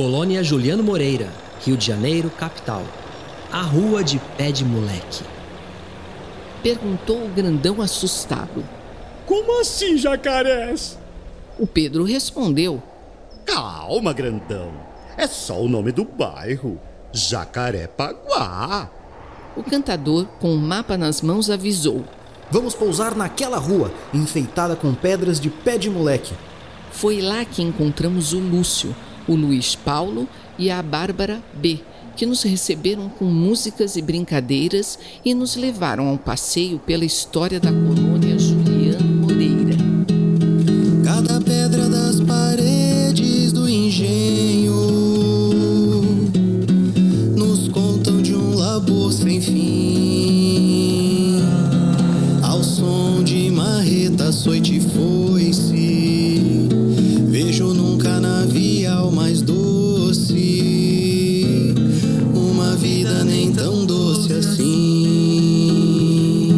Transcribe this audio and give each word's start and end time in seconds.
Colônia 0.00 0.42
Juliano 0.42 0.82
Moreira, 0.82 1.28
Rio 1.62 1.76
de 1.76 1.84
Janeiro, 1.84 2.30
capital. 2.30 2.82
A 3.52 3.60
Rua 3.60 4.02
de 4.02 4.18
Pé 4.34 4.50
de 4.50 4.64
Moleque. 4.64 5.22
Perguntou 6.62 7.22
o 7.22 7.28
grandão 7.28 7.82
assustado. 7.82 8.64
Como 9.26 9.60
assim, 9.60 9.98
jacarés? 9.98 10.98
O 11.58 11.66
Pedro 11.66 12.04
respondeu: 12.04 12.82
Calma, 13.44 14.14
grandão. 14.14 14.72
É 15.18 15.26
só 15.26 15.60
o 15.60 15.68
nome 15.68 15.92
do 15.92 16.06
bairro. 16.06 16.80
Jacarepaguá. 17.12 18.90
O 19.54 19.62
cantador, 19.62 20.24
com 20.40 20.48
o 20.48 20.54
um 20.54 20.56
mapa 20.56 20.96
nas 20.96 21.20
mãos, 21.20 21.50
avisou: 21.50 22.06
Vamos 22.50 22.74
pousar 22.74 23.14
naquela 23.14 23.58
rua, 23.58 23.92
enfeitada 24.14 24.74
com 24.74 24.94
pedras 24.94 25.38
de 25.38 25.50
pé 25.50 25.76
de 25.76 25.90
moleque. 25.90 26.32
Foi 26.90 27.20
lá 27.20 27.44
que 27.44 27.60
encontramos 27.60 28.32
o 28.32 28.38
Lúcio, 28.38 28.96
o 29.28 29.34
Luiz 29.34 29.74
Paulo 29.74 30.28
e 30.58 30.70
a 30.70 30.82
Bárbara 30.82 31.42
B, 31.54 31.80
que 32.16 32.26
nos 32.26 32.42
receberam 32.42 33.08
com 33.08 33.24
músicas 33.24 33.96
e 33.96 34.02
brincadeiras 34.02 34.98
e 35.24 35.32
nos 35.34 35.56
levaram 35.56 36.08
a 36.08 36.12
um 36.12 36.16
passeio 36.16 36.78
pela 36.78 37.04
história 37.04 37.58
da 37.58 37.70
colônia 37.70 38.38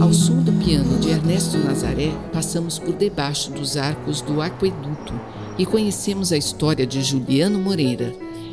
Ao 0.00 0.12
som 0.12 0.42
do 0.42 0.52
piano 0.64 0.98
de 0.98 1.10
Ernesto 1.10 1.58
Nazaré, 1.58 2.10
passamos 2.32 2.78
por 2.78 2.96
debaixo 2.96 3.52
dos 3.52 3.76
arcos 3.76 4.20
do 4.20 4.42
aqueduto 4.42 5.12
e 5.56 5.64
conhecemos 5.64 6.32
a 6.32 6.36
história 6.36 6.84
de 6.84 7.00
Juliano 7.02 7.58
Moreira, 7.58 8.12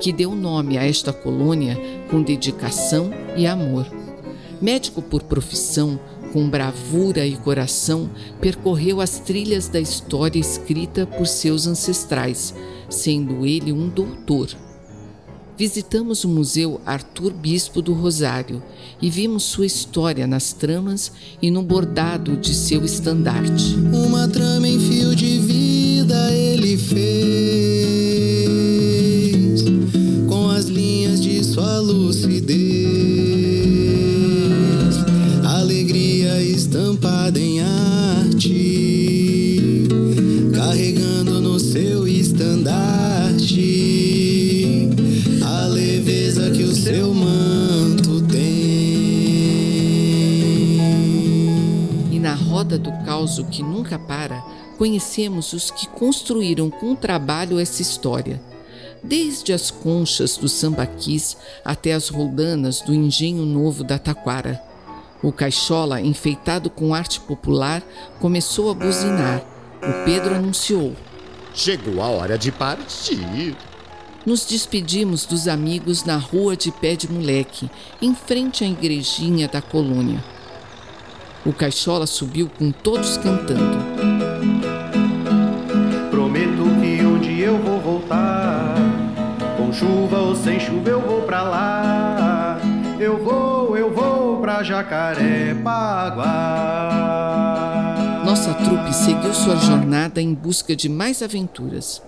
que 0.00 0.12
deu 0.12 0.34
nome 0.34 0.76
a 0.76 0.84
esta 0.84 1.14
colônia 1.14 1.78
com 2.10 2.22
dedicação 2.22 3.10
e 3.36 3.46
amor. 3.46 3.86
Médico 4.60 5.00
por 5.00 5.22
profissão, 5.22 5.98
com 6.32 6.50
bravura 6.50 7.26
e 7.26 7.36
coração, 7.36 8.10
percorreu 8.40 9.00
as 9.00 9.18
trilhas 9.18 9.68
da 9.68 9.80
história 9.80 10.38
escrita 10.38 11.06
por 11.06 11.26
seus 11.26 11.66
ancestrais, 11.66 12.54
sendo 12.90 13.46
ele 13.46 13.72
um 13.72 13.88
doutor. 13.88 14.48
Visitamos 15.58 16.22
o 16.22 16.28
Museu 16.28 16.82
Arthur 16.84 17.32
Bispo 17.32 17.80
do 17.80 17.94
Rosário 17.94 18.62
e 19.00 19.08
vimos 19.08 19.44
sua 19.44 19.64
história 19.64 20.26
nas 20.26 20.52
tramas 20.52 21.10
e 21.40 21.50
no 21.50 21.62
bordado 21.62 22.36
de 22.36 22.54
seu 22.54 22.84
estandarte. 22.84 23.74
Uma 23.90 24.28
trama 24.28 24.68
em 24.68 24.78
fio 24.78 25.16
de 25.16 25.38
vida 25.38 26.30
ele 26.30 26.76
fez 26.76 27.06
com 30.28 30.50
as 30.50 30.66
linhas 30.66 31.22
de 31.22 31.42
sua 31.42 31.78
lucidez, 31.80 32.55
roda 52.46 52.78
do 52.78 52.92
caos 53.04 53.38
que 53.50 53.62
nunca 53.62 53.98
para, 53.98 54.40
conhecemos 54.78 55.52
os 55.52 55.70
que 55.70 55.86
construíram 55.88 56.70
com 56.70 56.94
trabalho 56.94 57.58
essa 57.58 57.82
história. 57.82 58.40
Desde 59.02 59.52
as 59.52 59.70
conchas 59.70 60.36
do 60.36 60.48
sambaquis 60.48 61.36
até 61.64 61.92
as 61.92 62.08
roldanas 62.08 62.80
do 62.80 62.94
engenho 62.94 63.44
novo 63.44 63.84
da 63.84 63.98
taquara. 63.98 64.60
O 65.22 65.32
caixola, 65.32 66.00
enfeitado 66.00 66.70
com 66.70 66.94
arte 66.94 67.20
popular, 67.20 67.82
começou 68.20 68.70
a 68.70 68.74
buzinar. 68.74 69.42
O 69.82 70.04
Pedro 70.04 70.34
anunciou. 70.34 70.94
Chegou 71.54 72.02
a 72.02 72.08
hora 72.08 72.36
de 72.36 72.52
partir. 72.52 73.56
Nos 74.24 74.44
despedimos 74.44 75.24
dos 75.24 75.46
amigos 75.46 76.04
na 76.04 76.16
rua 76.16 76.56
de 76.56 76.72
pé 76.72 76.96
de 76.96 77.10
moleque, 77.10 77.70
em 78.02 78.14
frente 78.14 78.64
à 78.64 78.66
igrejinha 78.66 79.46
da 79.46 79.62
colônia. 79.62 80.35
O 81.46 81.52
caixola 81.52 82.08
subiu 82.08 82.50
com 82.58 82.72
todos 82.72 83.16
cantando. 83.18 83.78
Prometo 86.10 86.64
que 86.80 87.04
um 87.04 87.20
dia 87.20 87.46
eu 87.46 87.58
vou 87.58 87.80
voltar. 87.80 88.74
Com 89.56 89.72
chuva 89.72 90.18
ou 90.18 90.34
sem 90.34 90.58
chuva 90.58 90.90
eu 90.90 91.00
vou 91.00 91.22
pra 91.22 91.44
lá. 91.44 92.58
Eu 92.98 93.22
vou, 93.22 93.78
eu 93.78 93.94
vou 93.94 94.40
pra 94.40 94.64
Jacarepaguá. 94.64 95.52
Nossa 98.24 98.52
trupe 98.52 98.92
seguiu 98.92 99.32
sua 99.32 99.54
jornada 99.54 100.20
em 100.20 100.34
busca 100.34 100.74
de 100.74 100.88
mais 100.88 101.22
aventuras. 101.22 102.02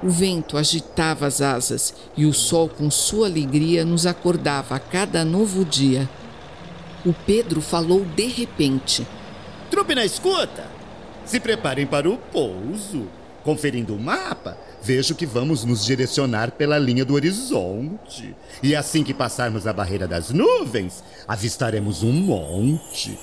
O 0.00 0.08
vento 0.08 0.56
agitava 0.56 1.26
as 1.26 1.40
asas 1.40 1.92
e 2.16 2.24
o 2.24 2.32
sol, 2.32 2.68
com 2.68 2.88
sua 2.88 3.26
alegria, 3.26 3.84
nos 3.84 4.06
acordava 4.06 4.76
a 4.76 4.78
cada 4.78 5.24
novo 5.24 5.64
dia. 5.64 6.08
O 7.06 7.14
Pedro 7.24 7.60
falou 7.60 8.04
de 8.04 8.26
repente. 8.26 9.06
Trupe 9.70 9.94
na 9.94 10.04
escuta! 10.04 10.68
Se 11.24 11.38
preparem 11.38 11.86
para 11.86 12.10
o 12.10 12.18
pouso. 12.18 13.06
Conferindo 13.44 13.94
o 13.94 13.98
mapa, 13.98 14.58
vejo 14.82 15.14
que 15.14 15.24
vamos 15.24 15.64
nos 15.64 15.84
direcionar 15.84 16.50
pela 16.50 16.80
linha 16.80 17.04
do 17.04 17.14
horizonte. 17.14 18.34
E 18.60 18.74
assim 18.74 19.04
que 19.04 19.14
passarmos 19.14 19.68
a 19.68 19.72
barreira 19.72 20.08
das 20.08 20.30
nuvens, 20.30 21.04
avistaremos 21.28 22.02
um 22.02 22.12
monte. 22.12 23.16